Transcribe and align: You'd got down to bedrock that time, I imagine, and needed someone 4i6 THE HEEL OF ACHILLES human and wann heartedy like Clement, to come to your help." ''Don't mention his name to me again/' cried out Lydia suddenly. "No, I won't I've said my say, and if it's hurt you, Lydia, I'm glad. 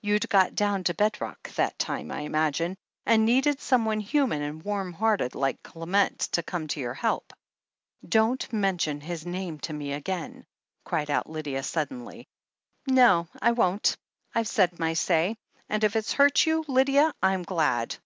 You'd 0.00 0.28
got 0.28 0.54
down 0.54 0.84
to 0.84 0.94
bedrock 0.94 1.50
that 1.54 1.76
time, 1.76 2.12
I 2.12 2.20
imagine, 2.20 2.76
and 3.04 3.24
needed 3.24 3.60
someone 3.60 3.98
4i6 4.00 4.04
THE 4.04 4.10
HEEL 4.12 4.22
OF 4.22 4.28
ACHILLES 4.30 4.34
human 4.38 4.42
and 4.42 4.62
wann 4.62 4.92
heartedy 4.92 5.36
like 5.40 5.62
Clement, 5.64 6.18
to 6.20 6.42
come 6.44 6.68
to 6.68 6.78
your 6.78 6.94
help." 6.94 7.32
''Don't 8.06 8.52
mention 8.52 9.00
his 9.00 9.26
name 9.26 9.58
to 9.58 9.72
me 9.72 9.90
again/' 9.92 10.44
cried 10.84 11.10
out 11.10 11.28
Lydia 11.28 11.64
suddenly. 11.64 12.28
"No, 12.88 13.26
I 13.40 13.50
won't 13.50 13.96
I've 14.32 14.46
said 14.46 14.78
my 14.78 14.92
say, 14.92 15.36
and 15.68 15.82
if 15.82 15.96
it's 15.96 16.12
hurt 16.12 16.46
you, 16.46 16.64
Lydia, 16.68 17.12
I'm 17.20 17.42
glad. 17.42 17.96